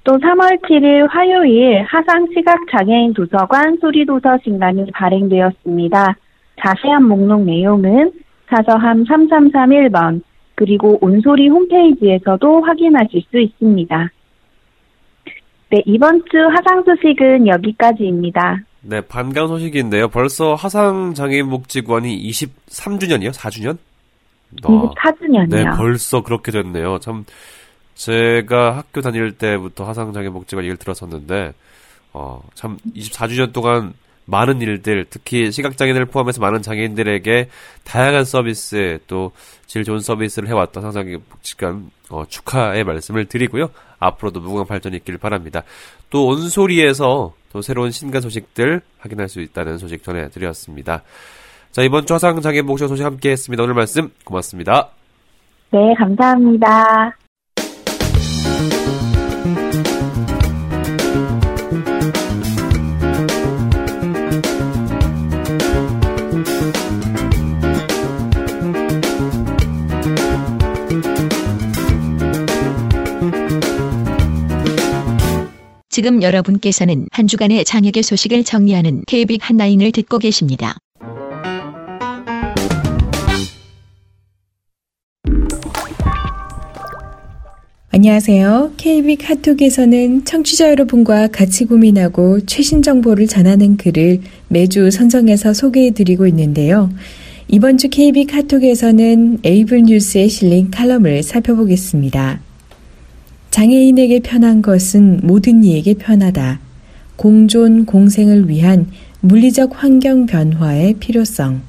또 0.04 0.12
3월 0.12 0.62
7일 0.62 1.08
화요일 1.10 1.82
하상시각장애인 1.82 3.14
도서관 3.14 3.78
소리도서 3.80 4.38
신간이 4.44 4.92
발행되었습니다. 4.92 6.14
자세한 6.62 7.02
목록 7.02 7.42
내용은 7.42 8.12
사서함 8.48 9.04
3331번 9.04 10.22
그리고 10.54 10.98
온소리 11.00 11.48
홈페이지에서도 11.48 12.62
확인하실 12.62 13.22
수 13.30 13.38
있습니다. 13.38 14.10
네, 15.70 15.82
이번 15.84 16.22
주 16.30 16.38
하상 16.38 16.84
소식은 16.84 17.46
여기까지입니다. 17.46 18.60
네, 18.82 19.00
반가운 19.00 19.48
소식인데요. 19.48 20.08
벌써 20.08 20.54
하상장애인 20.54 21.50
복지관이 21.50 22.22
23주년이요? 22.30 23.32
4주년? 23.32 23.76
24주년이요. 24.62 25.48
네, 25.48 25.64
벌써 25.76 26.22
그렇게 26.22 26.52
됐네요. 26.52 27.00
참, 27.00 27.24
제가 27.94 28.76
학교 28.76 29.00
다닐 29.00 29.32
때부터 29.32 29.84
하상장애인 29.84 30.32
복지관 30.32 30.64
얘기를 30.64 30.76
들었었는데, 30.76 31.52
어, 32.12 32.40
참, 32.54 32.78
24주년 32.94 33.52
동안 33.52 33.92
많은 34.26 34.60
일들, 34.60 35.06
특히 35.08 35.50
시각장애인을 35.50 36.06
포함해서 36.06 36.40
많은 36.40 36.62
장애인들에게 36.62 37.48
다양한 37.84 38.24
서비스, 38.24 38.98
또 39.06 39.32
질 39.66 39.84
좋은 39.84 39.98
서비스를 39.98 40.48
해왔던 40.48 40.82
상상의 40.82 41.18
복지관 41.28 41.90
어, 42.08 42.24
축하의 42.26 42.84
말씀을 42.84 43.26
드리고요. 43.26 43.68
앞으로도 43.98 44.40
무궁한 44.40 44.66
발전이 44.66 44.96
있기를 44.98 45.18
바랍니다. 45.18 45.62
또 46.08 46.26
온소리에서 46.28 47.34
또 47.52 47.62
새로운 47.62 47.90
신간 47.90 48.22
소식들 48.22 48.80
확인할 48.98 49.28
수 49.28 49.40
있다는 49.40 49.78
소식 49.78 50.02
전해드렸습니다. 50.04 51.02
자, 51.72 51.82
이번 51.82 52.06
주 52.06 52.14
화상장애 52.14 52.62
목표 52.62 52.86
소식 52.86 53.04
함께 53.04 53.30
했습니다. 53.32 53.62
오늘 53.62 53.74
말씀 53.74 54.10
고맙습니다. 54.24 54.90
네, 55.72 55.94
감사합니다. 55.98 57.16
지금 75.96 76.22
여러분께서는 76.22 77.06
한 77.10 77.26
주간의 77.26 77.64
장혁의 77.64 78.02
소식을 78.02 78.44
정리하는 78.44 79.04
KBIC 79.06 79.38
한라인을 79.40 79.92
듣고 79.92 80.18
계십니다. 80.18 80.76
안녕하세요. 87.88 88.72
KBIC 88.76 89.24
핫톡에서는 89.24 90.26
청취자 90.26 90.68
여러분과 90.68 91.28
같이 91.28 91.64
고민하고 91.64 92.44
최신 92.44 92.82
정보를 92.82 93.26
전하는 93.26 93.78
글을 93.78 94.20
매주 94.48 94.90
선정해서 94.90 95.54
소개해드리고 95.54 96.26
있는데요. 96.26 96.90
이번 97.48 97.78
주 97.78 97.88
KBIC 97.88 98.34
핫톡에서는 98.34 99.38
에이블 99.44 99.84
뉴스에 99.84 100.28
실린 100.28 100.70
칼럼을 100.70 101.22
살펴보겠습니다. 101.22 102.45
장애인에게 103.56 104.20
편한 104.20 104.60
것은 104.60 105.20
모든 105.22 105.64
이에게 105.64 105.94
편하다. 105.94 106.60
공존, 107.16 107.86
공생을 107.86 108.50
위한 108.50 108.90
물리적 109.22 109.82
환경 109.82 110.26
변화의 110.26 110.92
필요성. 111.00 111.62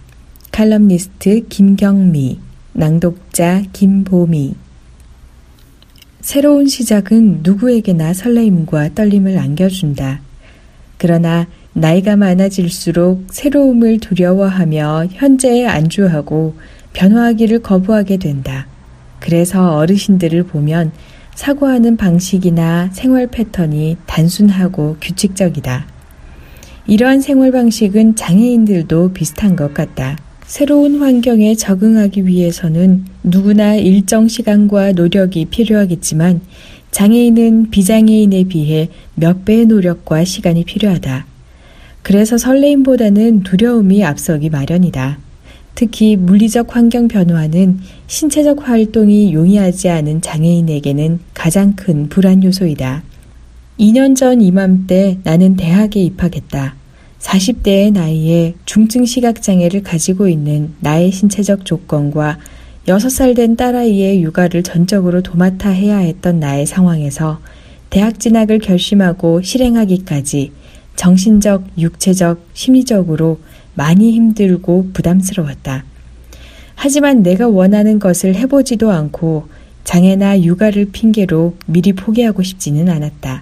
칼럼니스트 0.52 1.48
김경미, 1.48 2.40
낭독자 2.74 3.64
김보미. 3.72 4.56
새로운 6.20 6.68
시작은 6.68 7.40
누구에게나 7.44 8.14
설레임과 8.14 8.94
떨림을 8.94 9.38
안겨준다. 9.38 10.20
그러나 10.98 11.48
나이가 11.72 12.18
많아질수록 12.18 13.28
새로움을 13.32 14.02
두려워하며 14.02 15.08
현재에 15.12 15.66
안주하고 15.66 16.54
변화하기를 16.92 17.62
거부하게 17.62 18.18
된다. 18.18 18.68
그래서 19.22 19.78
어르신들을 19.78 20.44
보면 20.44 20.92
사고하는 21.38 21.98
방식이나 21.98 22.90
생활 22.92 23.28
패턴이 23.28 23.98
단순하고 24.08 24.98
규칙적이다. 25.00 25.86
이러한 26.88 27.22
생활 27.22 27.52
방식은 27.52 28.16
장애인들도 28.16 29.14
비슷한 29.14 29.56
것 29.56 29.72
같다. 29.72 30.18
새로운 30.48 31.00
환경에 31.00 31.54
적응하기 31.54 32.26
위해서는 32.26 33.06
누구나 33.22 33.76
일정 33.76 34.28
시간과 34.28 34.94
노력이 34.94 35.46
필요하겠지만 35.46 36.42
장애인은 36.90 37.70
비장애인에 37.70 38.46
비해 38.46 38.90
몇 39.14 39.46
배의 39.46 39.68
노력과 39.68 40.26
시간이 40.26 40.66
필요하다. 40.66 41.28
그래서 42.02 42.40
설레임보다는 42.40 43.44
두려움이 43.44 44.04
앞서기 44.04 44.50
마련이다. 44.50 45.20
특히 45.76 46.16
물리적 46.16 46.76
환경 46.76 47.08
변화는 47.08 47.78
신체적 48.08 48.68
활동이 48.68 49.34
용이하지 49.34 49.90
않은 49.90 50.22
장애인에게는 50.22 51.20
가장 51.34 51.76
큰 51.76 52.08
불안 52.08 52.42
요소이다. 52.42 53.04
2년 53.80 54.16
전 54.16 54.42
이맘때 54.42 55.20
나는 55.24 55.58
대학에 55.58 56.02
입학했다. 56.02 56.76
40대의 57.20 57.92
나이에 57.92 58.56
중증 58.66 59.06
시각장애를 59.06 59.84
가지고 59.84 60.30
있는 60.30 60.74
나의 60.80 61.12
신체적 61.12 61.66
조건과 61.66 62.40
6살 62.88 63.36
된 63.36 63.58
딸아이의 63.58 64.24
육아를 64.24 64.64
전적으로 64.64 65.22
도맡아 65.22 65.70
해야 65.70 65.98
했던 65.98 66.40
나의 66.40 66.66
상황에서 66.66 67.42
대학 67.90 68.20
진학을 68.20 68.60
결심하고 68.60 69.42
실행하기까지 69.42 70.52
정신적, 70.96 71.66
육체적, 71.78 72.42
심리적으로 72.54 73.40
많이 73.76 74.14
힘들고 74.14 74.92
부담스러웠다. 74.94 75.84
하지만 76.80 77.24
내가 77.24 77.48
원하는 77.48 77.98
것을 77.98 78.36
해보지도 78.36 78.92
않고 78.92 79.48
장애나 79.84 80.44
육아를 80.44 80.90
핑계로 80.92 81.56
미리 81.66 81.92
포기하고 81.94 82.44
싶지는 82.44 82.88
않았다. 82.88 83.42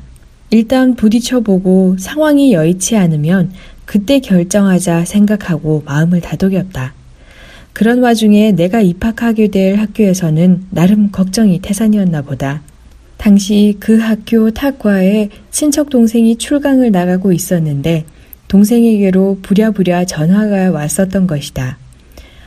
일단 0.51 0.95
부딪혀보고 0.95 1.97
상황이 1.99 2.53
여의치 2.53 2.95
않으면 2.95 3.51
그때 3.83 4.21
결정하자 4.21 5.03
생각하고 5.03 5.83
마음을 5.85 6.21
다독였다. 6.21 6.93
그런 7.73 8.01
와중에 8.01 8.53
내가 8.53 8.79
입학하게 8.79 9.49
될 9.49 9.75
학교에서는 9.79 10.67
나름 10.69 11.11
걱정이 11.11 11.59
태산이었나 11.59 12.21
보다. 12.21 12.61
당시 13.17 13.75
그 13.81 13.97
학교 13.99 14.49
탁과에 14.51 15.27
친척 15.51 15.89
동생이 15.89 16.37
출강을 16.37 16.91
나가고 16.91 17.33
있었는데 17.33 18.05
동생에게로 18.47 19.39
부랴부랴 19.41 20.05
전화가 20.05 20.71
왔었던 20.71 21.27
것이다. 21.27 21.77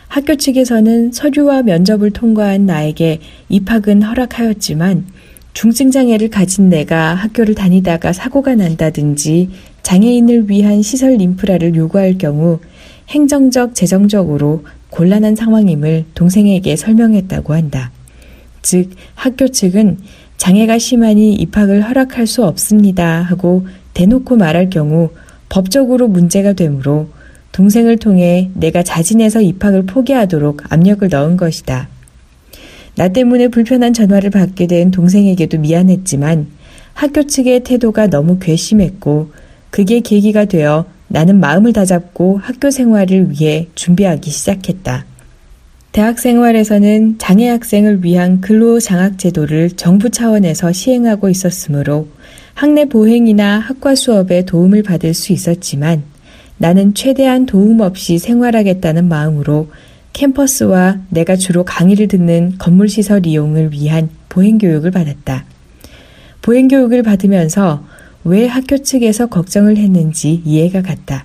학교 0.08 0.36
측에서는 0.36 1.12
서류와 1.12 1.62
면접을 1.62 2.10
통과한 2.10 2.66
나에게 2.66 3.20
입학은 3.50 4.02
허락하였지만 4.02 5.06
중증장애를 5.52 6.30
가진 6.30 6.70
내가 6.70 7.14
학교를 7.14 7.54
다니다가 7.54 8.12
사고가 8.12 8.54
난다든지 8.54 9.50
장애인을 9.82 10.48
위한 10.50 10.82
시설 10.82 11.20
인프라를 11.20 11.74
요구할 11.74 12.16
경우 12.18 12.58
행정적, 13.08 13.74
재정적으로 13.74 14.64
곤란한 14.90 15.36
상황임을 15.36 16.04
동생에게 16.14 16.76
설명했다고 16.76 17.54
한다. 17.54 17.90
즉, 18.62 18.90
학교 19.14 19.48
측은 19.48 19.98
장애가 20.36 20.78
심하니 20.78 21.34
입학을 21.34 21.82
허락할 21.88 22.26
수 22.26 22.44
없습니다 22.44 23.22
하고 23.22 23.66
대놓고 23.94 24.36
말할 24.36 24.70
경우 24.70 25.10
법적으로 25.48 26.08
문제가 26.08 26.52
되므로 26.52 27.08
동생을 27.58 27.96
통해 27.96 28.50
내가 28.54 28.84
자진해서 28.84 29.40
입학을 29.40 29.82
포기하도록 29.86 30.72
압력을 30.72 31.08
넣은 31.08 31.36
것이다. 31.36 31.88
나 32.94 33.08
때문에 33.08 33.48
불편한 33.48 33.92
전화를 33.92 34.30
받게 34.30 34.68
된 34.68 34.92
동생에게도 34.92 35.58
미안했지만 35.58 36.46
학교 36.94 37.24
측의 37.24 37.64
태도가 37.64 38.06
너무 38.06 38.38
괘씸했고 38.38 39.32
그게 39.70 39.98
계기가 39.98 40.44
되어 40.44 40.84
나는 41.08 41.40
마음을 41.40 41.72
다잡고 41.72 42.38
학교 42.38 42.70
생활을 42.70 43.32
위해 43.32 43.66
준비하기 43.74 44.30
시작했다. 44.30 45.04
대학 45.90 46.20
생활에서는 46.20 47.18
장애 47.18 47.48
학생을 47.48 48.04
위한 48.04 48.40
근로 48.40 48.78
장학 48.78 49.18
제도를 49.18 49.70
정부 49.70 50.10
차원에서 50.10 50.70
시행하고 50.70 51.28
있었으므로 51.28 52.06
학내 52.54 52.84
보행이나 52.84 53.58
학과 53.58 53.96
수업에 53.96 54.44
도움을 54.44 54.84
받을 54.84 55.12
수 55.12 55.32
있었지만 55.32 56.04
나는 56.58 56.94
최대한 56.94 57.46
도움 57.46 57.80
없이 57.80 58.18
생활하겠다는 58.18 59.08
마음으로 59.08 59.68
캠퍼스와 60.12 60.98
내가 61.08 61.36
주로 61.36 61.64
강의를 61.64 62.08
듣는 62.08 62.56
건물시설 62.58 63.26
이용을 63.26 63.72
위한 63.72 64.10
보행교육을 64.28 64.90
받았다. 64.90 65.44
보행교육을 66.42 67.02
받으면서 67.02 67.84
왜 68.24 68.46
학교 68.46 68.78
측에서 68.78 69.26
걱정을 69.26 69.76
했는지 69.76 70.42
이해가 70.44 70.82
갔다. 70.82 71.24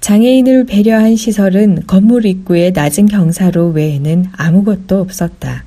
장애인을 0.00 0.66
배려한 0.66 1.16
시설은 1.16 1.84
건물 1.86 2.26
입구의 2.26 2.72
낮은 2.72 3.06
경사로 3.06 3.68
외에는 3.68 4.26
아무것도 4.32 5.00
없었다. 5.00 5.64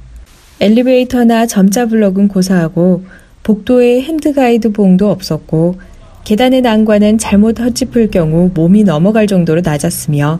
엘리베이터나 0.60 1.46
점자 1.48 1.88
블럭은 1.88 2.28
고사하고 2.28 3.04
복도에 3.44 4.02
핸드가이드 4.02 4.72
봉도 4.72 5.10
없었고 5.10 5.76
계단의 6.24 6.62
난관은 6.62 7.18
잘못 7.18 7.60
헛짚을 7.60 8.10
경우 8.10 8.50
몸이 8.54 8.84
넘어갈 8.84 9.28
정도로 9.28 9.62
낮았으며 9.62 10.40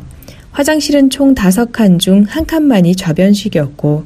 화장실은 0.52 1.10
총 1.10 1.36
다섯 1.36 1.72
칸 1.72 2.00
중 2.00 2.26
한 2.28 2.46
칸만이 2.46 2.96
좌변식이었고 2.96 4.06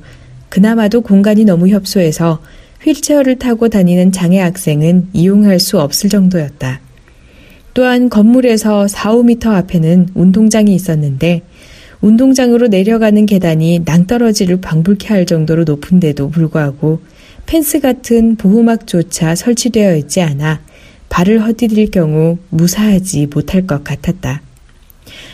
그나마도 0.50 1.02
공간이 1.02 1.46
너무 1.46 1.68
협소해서 1.68 2.42
휠체어를 2.84 3.38
타고 3.38 3.70
다니는 3.70 4.12
장애 4.12 4.40
학생은 4.40 5.10
이용할 5.14 5.60
수 5.60 5.80
없을 5.80 6.10
정도였다. 6.10 6.80
또한 7.74 8.10
건물에서 8.10 8.88
4, 8.88 9.12
5미터 9.12 9.48
앞에는 9.54 10.10
운동장이 10.16 10.74
있었는데 10.74 11.44
운동장으로 12.02 12.68
내려가는 12.68 13.26
계단이 13.26 13.82
낭떠러지를 13.86 14.62
방불케 14.62 15.10
할 15.10 15.26
정도로 15.26 15.64
높은데도 15.64 16.30
불구하고 16.30 17.02
펜스 17.46 17.82
같은 17.82 18.36
보호막조차 18.36 19.36
설치되어 19.36 19.96
있지 19.98 20.22
않아 20.22 20.62
발을 21.10 21.44
헛디딜 21.46 21.92
경우 21.92 22.38
무사하지 22.50 23.28
못할 23.34 23.66
것 23.66 23.84
같았다. 23.84 24.42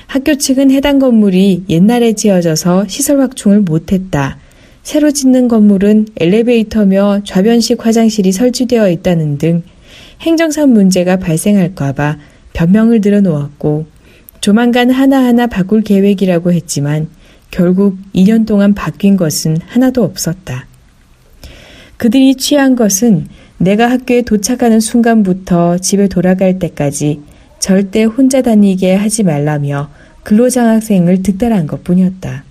학교 0.08 0.36
측은 0.36 0.72
해당 0.72 1.00
건물이 1.00 1.66
옛날에 1.70 2.14
지어져서 2.14 2.88
시설 2.88 3.20
확충을 3.20 3.62
못했다. 3.62 4.38
새로 4.84 5.12
짓는 5.12 5.48
건물은 5.48 6.08
엘리베이터며 6.18 7.22
좌변식 7.26 7.86
화장실이 7.86 8.32
설치되어 8.32 8.90
있다는 8.90 9.38
등 9.38 9.64
행정상 10.22 10.72
문제가 10.72 11.18
발생할까봐 11.18 12.18
변명을 12.54 13.02
들어놓았고 13.02 13.86
조만간 14.42 14.92
하나하나 14.92 15.48
바꿀 15.48 15.82
계획이라고 15.82 16.52
했지만 16.52 17.08
결국 17.50 17.98
2년 18.14 18.46
동안 18.46 18.74
바뀐 18.74 19.16
것은 19.16 19.58
하나도 19.68 20.04
없었다. 20.04 20.68
그들이 21.98 22.36
취한 22.36 22.76
것은 22.76 23.28
내가 23.64 23.90
학교에 23.90 24.24
도착하는 24.24 24.82
순간부터 24.82 25.78
집에 25.78 26.10
돌아갈 26.10 26.60
때까지 26.60 27.22
절대 27.60 28.04
혼자 28.04 28.42
다니게 28.42 28.94
하지 28.94 29.24
말라며 29.24 29.90
근로장학생을 30.24 31.24
득달한 31.24 31.66
것 31.66 31.82
뿐이었다. 31.86 32.44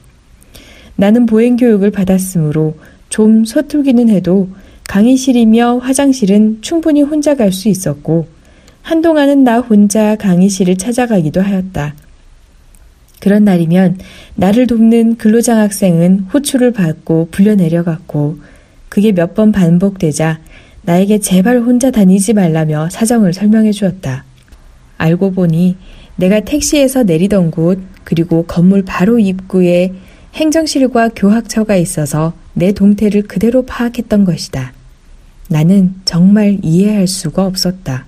나는 0.96 1.27
보행교육을 1.27 1.90
받았으므로 1.90 2.77
좀 3.11 3.44
서툴기는 3.44 4.09
해도 4.09 4.48
강의실이며 4.88 5.79
화장실은 5.79 6.59
충분히 6.62 7.03
혼자 7.03 7.35
갈 7.35 7.53
수 7.53 7.68
있었고 7.68 8.27
한동안은 8.81 9.44
나 9.44 9.61
혼자 9.61 10.16
강의실을 10.16 10.79
찾아가기도 10.79 11.42
하였다. 11.42 11.94
그런 13.20 13.44
날이면 13.44 13.98
나를 14.35 14.66
돕는 14.66 15.16
근로장학생은 15.18 16.20
호출을 16.33 16.72
받고 16.72 17.29
불려 17.31 17.55
내려갔고 17.55 18.38
그게 18.88 19.12
몇 19.12 19.35
번 19.35 19.53
반복되자 19.53 20.40
나에게 20.83 21.21
제발 21.21 21.61
혼자 21.61 21.90
다니지 21.90 22.33
말라며 22.33 22.88
사정을 22.90 23.33
설명해 23.33 23.73
주었다. 23.73 24.25
알고 24.99 25.33
보니 25.33 25.77
내가 26.16 26.40
택시에서 26.40 27.05
내리던 27.05 27.51
곳 27.51 27.81
그리고 28.05 28.45
건물 28.45 28.83
바로 28.85 29.18
입구에 29.18 29.92
행정실과 30.35 31.11
교학처가 31.14 31.77
있어서 31.77 32.33
내 32.55 32.73
동태를 32.73 33.23
그대로 33.23 33.64
파악했던 33.64 34.25
것이다. 34.25 34.73
나는 35.49 35.95
정말 36.05 36.59
이해할 36.62 37.07
수가 37.07 37.47
없었다. 37.47 38.07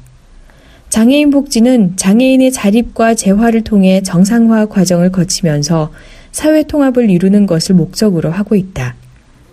장애인 0.88 1.30
복지는 1.30 1.96
장애인의 1.96 2.52
자립과 2.52 3.14
재활을 3.14 3.62
통해 3.62 4.00
정상화 4.02 4.66
과정을 4.66 5.10
거치면서 5.10 5.92
사회 6.30 6.62
통합을 6.62 7.10
이루는 7.10 7.46
것을 7.46 7.74
목적으로 7.74 8.30
하고 8.30 8.54
있다. 8.54 8.94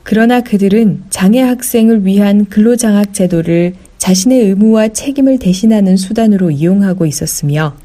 그러나 0.04 0.42
그들은 0.42 1.04
장애 1.10 1.42
학생을 1.42 2.06
위한 2.06 2.46
근로장학 2.46 3.14
제도를 3.14 3.74
자신의 3.98 4.42
의무와 4.42 4.90
책임을 4.90 5.38
대신하는 5.38 5.96
수단으로 5.96 6.52
이용하고 6.52 7.06
있었으며 7.06 7.76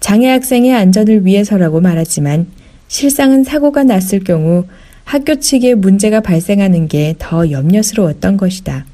장애 0.00 0.28
학생의 0.28 0.74
안전을 0.74 1.24
위해서라고 1.24 1.80
말하지만 1.80 2.46
실상은 2.88 3.44
사고가 3.44 3.84
났을 3.84 4.20
경우 4.24 4.64
학교 5.04 5.36
측에 5.36 5.74
문제가 5.74 6.20
발생하는 6.20 6.88
게 6.88 7.14
더 7.18 7.50
염려스러웠던 7.50 8.36
것이다. 8.36 8.86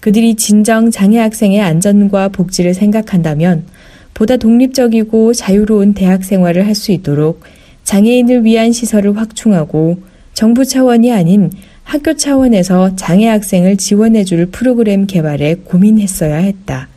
그들이 0.00 0.34
진정 0.34 0.90
장애 0.90 1.18
학생의 1.18 1.60
안전과 1.60 2.28
복지를 2.28 2.74
생각한다면 2.74 3.64
보다 4.14 4.36
독립적이고 4.36 5.32
자유로운 5.34 5.94
대학 5.94 6.24
생활을 6.24 6.66
할 6.66 6.74
수 6.74 6.92
있도록 6.92 7.42
장애인을 7.84 8.44
위한 8.44 8.72
시설을 8.72 9.16
확충하고 9.16 9.98
정부 10.34 10.64
차원이 10.64 11.12
아닌 11.12 11.50
학교 11.86 12.14
차원에서 12.14 12.96
장애 12.96 13.28
학생을 13.28 13.76
지원해 13.76 14.24
줄 14.24 14.46
프로그램 14.46 15.06
개발에 15.06 15.54
고민했어야 15.62 16.34
했다. 16.34 16.88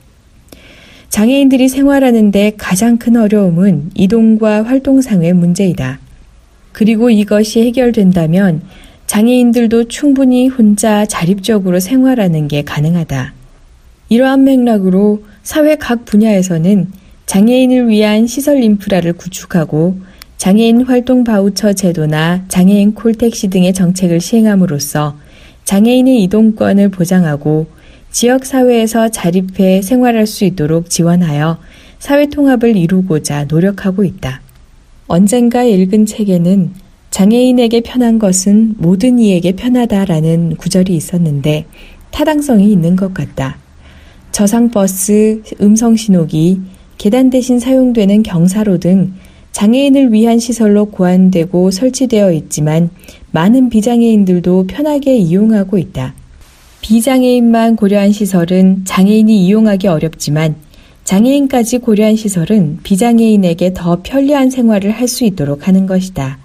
장애인들이 1.10 1.70
생활하는데 1.70 2.54
가장 2.58 2.98
큰 2.98 3.16
어려움은 3.16 3.92
이동과 3.94 4.64
활동상의 4.64 5.34
문제이다. 5.34 6.00
그리고 6.72 7.12
이것이 7.12 7.62
해결된다면 7.62 8.64
장애인들도 9.06 9.90
충분히 9.90 10.48
혼자 10.48 11.06
자립적으로 11.06 11.80
생활하는 11.80 12.48
게 12.48 12.64
가능하다. 12.64 13.34
이러한 14.10 14.44
맥락으로 14.44 15.24
사회 15.44 15.76
각 15.76 16.06
분야에서는 16.06 16.88
장애인을 17.28 17.90
위한 17.90 18.26
시설 18.26 18.64
인프라를 18.64 19.14
구축하고 19.14 20.00
장애인 20.40 20.84
활동 20.84 21.26
바우처 21.26 21.74
제도나 21.74 22.46
장애인 22.48 22.94
콜택시 22.94 23.50
등의 23.50 23.74
정책을 23.74 24.22
시행함으로써 24.22 25.18
장애인의 25.66 26.24
이동권을 26.24 26.92
보장하고 26.92 27.68
지역 28.10 28.46
사회에서 28.46 29.10
자립해 29.10 29.82
생활할 29.82 30.26
수 30.26 30.46
있도록 30.46 30.90
지원하여 30.90 31.58
사회 32.00 32.28
통합을 32.28 32.78
이루고자 32.78 33.48
노력하고 33.50 34.06
있다. 34.06 34.40
언젠가 35.08 35.64
읽은 35.64 36.06
책에는 36.06 36.72
장애인에게 37.10 37.82
편한 37.82 38.18
것은 38.18 38.76
모든 38.78 39.20
이에게 39.20 39.52
편하다라는 39.52 40.56
구절이 40.56 40.96
있었는데 40.96 41.66
타당성이 42.12 42.72
있는 42.72 42.96
것 42.96 43.14
같다. 43.14 43.58
저상버스, 44.32 45.42
음성신호기, 45.60 46.62
계단 46.98 47.30
대신 47.30 47.60
사용되는 47.60 48.24
경사로 48.24 48.78
등 48.78 49.12
장애인을 49.52 50.14
위한 50.14 50.40
시설로 50.40 50.86
고안되고 50.86 51.72
설치되어 51.72 52.32
있지만 52.34 52.90
많은 53.32 53.70
비장애인들도 53.70 54.68
편하게 54.68 55.18
이용하고 55.18 55.78
있다. 55.78 56.14
비장애인만 56.82 57.76
고려한 57.76 58.12
시설은 58.12 58.84
장애인이 58.86 59.46
이용하기 59.46 59.88
어렵지만 59.88 60.56
장애인까지 61.04 61.80
고려한 61.80 62.16
시설은 62.16 62.80
비장애인에게 62.84 63.74
더 63.74 64.00
편리한 64.04 64.50
생활을 64.50 64.92
할 64.92 65.08
수 65.08 65.26
있도록 65.26 65.68
하는 65.68 65.88
것이다. 65.88 66.38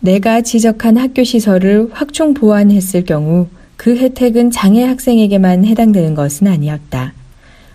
내가 0.00 0.40
지적한 0.40 0.96
학교 0.96 1.24
시설을 1.24 1.88
확충 1.92 2.32
보완했을 2.34 3.04
경우 3.04 3.48
그 3.76 3.96
혜택은 3.96 4.50
장애 4.50 4.84
학생에게만 4.84 5.64
해당되는 5.64 6.14
것은 6.14 6.46
아니었다. 6.46 7.12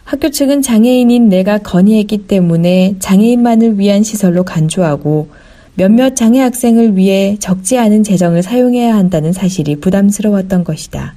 학교 0.04 0.30
측은 0.30 0.62
장애인인 0.62 1.30
내가 1.30 1.58
건의했기 1.58 2.28
때문에 2.28 2.96
장애인만을 3.00 3.80
위한 3.80 4.04
시설로 4.04 4.44
간주하고 4.44 5.30
몇몇 5.76 6.16
장애 6.16 6.40
학생을 6.40 6.98
위해 6.98 7.38
적지 7.40 7.78
않은 7.78 8.04
재정을 8.04 8.44
사용해야 8.44 8.96
한다는 8.96 9.34
사실이 9.34 9.78
부담스러웠던 9.78 10.64
것이다. 10.64 11.16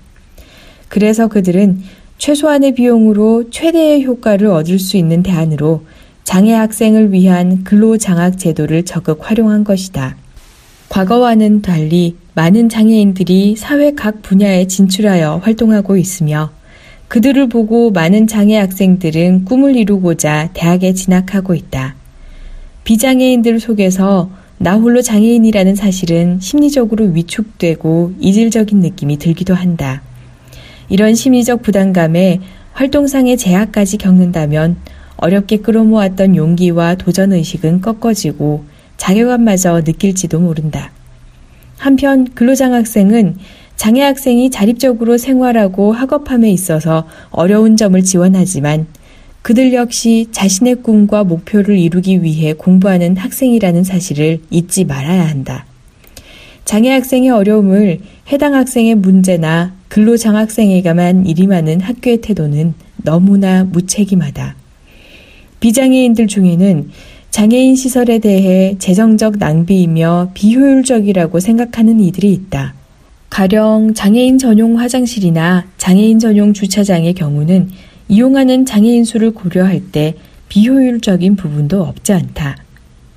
그래서 0.88 1.28
그들은 1.28 1.82
최소한의 2.18 2.74
비용으로 2.74 3.50
최대의 3.50 4.04
효과를 4.04 4.46
얻을 4.48 4.78
수 4.78 4.96
있는 4.96 5.22
대안으로 5.22 5.82
장애 6.24 6.54
학생을 6.54 7.12
위한 7.12 7.64
근로장학 7.64 8.38
제도를 8.38 8.84
적극 8.84 9.18
활용한 9.22 9.64
것이다. 9.64 10.16
과거와는 10.88 11.62
달리 11.62 12.16
많은 12.34 12.68
장애인들이 12.68 13.56
사회 13.56 13.92
각 13.92 14.22
분야에 14.22 14.66
진출하여 14.66 15.40
활동하고 15.42 15.96
있으며 15.96 16.50
그들을 17.08 17.48
보고 17.48 17.90
많은 17.90 18.26
장애 18.26 18.56
학생들은 18.56 19.44
꿈을 19.44 19.76
이루고자 19.76 20.50
대학에 20.54 20.92
진학하고 20.92 21.54
있다. 21.54 21.94
비장애인들 22.84 23.60
속에서 23.60 24.30
나 24.58 24.76
홀로 24.76 25.02
장애인이라는 25.02 25.74
사실은 25.74 26.40
심리적으로 26.40 27.04
위축되고 27.06 28.14
이질적인 28.18 28.80
느낌이 28.80 29.18
들기도 29.18 29.54
한다. 29.54 30.02
이런 30.88 31.14
심리적 31.14 31.62
부담감에 31.62 32.40
활동상의 32.72 33.36
제약까지 33.36 33.98
겪는다면 33.98 34.76
어렵게 35.16 35.58
끌어모았던 35.58 36.36
용기와 36.36 36.94
도전의식은 36.96 37.80
꺾어지고 37.80 38.64
자괴감마저 38.96 39.82
느낄지도 39.84 40.40
모른다. 40.40 40.90
한편 41.78 42.24
근로장학생은 42.34 43.36
장애 43.76 44.02
학생이 44.02 44.50
자립적으로 44.50 45.18
생활하고 45.18 45.92
학업함에 45.92 46.50
있어서 46.50 47.06
어려운 47.30 47.76
점을 47.76 48.02
지원하지만 48.02 48.86
그들 49.42 49.74
역시 49.74 50.26
자신의 50.32 50.82
꿈과 50.82 51.22
목표를 51.22 51.78
이루기 51.78 52.22
위해 52.22 52.52
공부하는 52.52 53.16
학생이라는 53.16 53.84
사실을 53.84 54.40
잊지 54.50 54.84
말아야 54.86 55.28
한다. 55.28 55.66
장애 56.64 56.90
학생의 56.90 57.30
어려움을 57.30 58.00
해당 58.32 58.54
학생의 58.54 58.96
문제나 58.96 59.72
근로장학생에게만 59.88 61.26
일임하는 61.26 61.80
학교의 61.80 62.22
태도는 62.22 62.74
너무나 63.04 63.62
무책임하다. 63.62 64.56
비장애인들 65.60 66.26
중에는 66.26 66.90
장애인 67.30 67.76
시설에 67.76 68.18
대해 68.18 68.74
재정적 68.78 69.38
낭비이며 69.38 70.30
비효율적이라고 70.34 71.38
생각하는 71.38 72.00
이들이 72.00 72.32
있다. 72.32 72.74
가령 73.30 73.94
장애인 73.94 74.38
전용 74.38 74.78
화장실이나 74.78 75.66
장애인 75.76 76.18
전용 76.18 76.52
주차장의 76.52 77.14
경우는 77.14 77.70
이용하는 78.08 78.64
장애인 78.64 79.04
수를 79.04 79.32
고려할 79.32 79.80
때 79.92 80.14
비효율적인 80.48 81.36
부분도 81.36 81.82
없지 81.82 82.12
않다. 82.12 82.56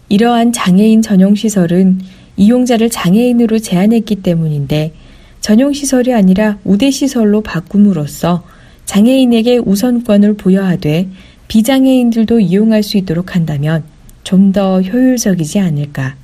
이러한 0.10 0.52
장애인 0.52 1.02
전용 1.02 1.36
시설은 1.36 2.00
이용자를 2.38 2.90
장애인으로 2.90 3.60
제한했기 3.60 4.18
때문인데 4.18 4.94
전용 5.42 5.74
시설이 5.74 6.14
아니라 6.14 6.58
우대 6.64 6.90
시설로 6.90 7.42
바꿈으로써 7.42 8.44
장애인에게 8.86 9.58
우선권을 9.58 10.34
부여하되 10.34 11.08
비장애인들도 11.48 12.40
이용할 12.40 12.84
수 12.84 12.98
있도록 12.98 13.36
한다면 13.36 13.84
좀 14.24 14.52
더 14.52 14.82
효율적이지 14.82 15.60
않을까. 15.60 16.16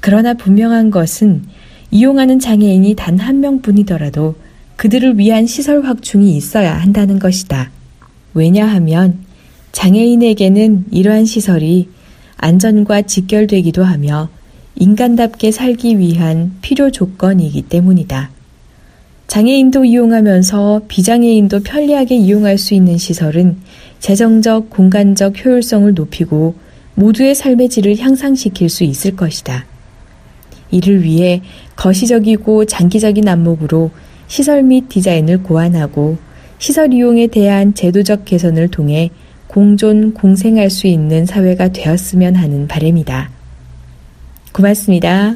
그러나 0.00 0.34
분명한 0.34 0.90
것은 0.90 1.44
이용하는 1.92 2.38
장애인이 2.38 2.94
단 2.96 3.20
한 3.20 3.40
명뿐이더라도 3.40 4.34
그들을 4.76 5.18
위한 5.18 5.46
시설 5.46 5.84
확충이 5.84 6.36
있어야 6.36 6.74
한다는 6.74 7.18
것이다. 7.18 7.70
왜냐하면 8.34 9.18
장애인에게는 9.72 10.86
이러한 10.90 11.26
시설이 11.26 11.88
안전과 12.38 13.02
직결되기도 13.02 13.84
하며 13.84 14.30
인간답게 14.74 15.52
살기 15.52 15.98
위한 15.98 16.56
필요 16.62 16.90
조건이기 16.90 17.62
때문이다. 17.62 18.30
장애인도 19.28 19.84
이용하면서 19.84 20.82
비장애인도 20.88 21.60
편리하게 21.60 22.16
이용할 22.16 22.56
수 22.58 22.74
있는 22.74 22.96
시설은 22.96 23.58
재정적, 24.00 24.70
공간적 24.70 25.44
효율성을 25.44 25.92
높이고 25.94 26.54
모두의 26.94 27.34
삶의 27.34 27.68
질을 27.68 27.98
향상시킬 27.98 28.70
수 28.70 28.82
있을 28.82 29.14
것이다. 29.14 29.66
이를 30.72 31.04
위해 31.04 31.42
거시적이고 31.76 32.64
장기적인 32.64 33.28
안목으로 33.28 33.90
시설 34.26 34.64
및 34.64 34.88
디자인을 34.88 35.44
고안하고 35.44 36.16
시설 36.58 36.92
이용에 36.92 37.28
대한 37.28 37.74
제도적 37.74 38.24
개선을 38.24 38.68
통해 38.68 39.10
공존, 39.46 40.14
공생할 40.14 40.70
수 40.70 40.86
있는 40.86 41.26
사회가 41.26 41.68
되었으면 41.68 42.34
하는 42.36 42.66
바람이다. 42.66 43.30
고맙습니다. 44.52 45.34